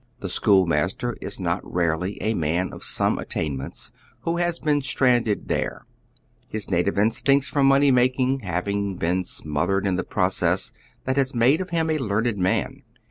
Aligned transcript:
The 0.19 0.29
school 0.29 0.65
master 0.65 1.15
ia 1.21 1.29
not 1.37 1.61
rarely 1.63 2.19
a 2.23 2.33
man 2.33 2.73
of 2.73 2.83
some 2.83 3.19
attainments 3.19 3.91
who 4.21 4.37
has 4.37 4.57
been 4.57 4.81
stranded 4.81 5.47
there, 5.47 5.85
his 6.47 6.71
native 6.71 6.97
instinct 6.97 7.45
for 7.45 7.63
money 7.63 7.91
making 7.91 8.39
hav 8.39 8.65
iTig 8.65 8.97
been 8.97 9.23
smothered 9.23 9.85
in 9.85 9.97
the 9.97 10.03
process 10.03 10.73
that 11.05 11.17
has 11.17 11.35
made 11.35 11.61
of 11.61 11.69
him 11.69 11.91
a 11.91 11.99
learned 11.99 12.39
man. 12.39 12.81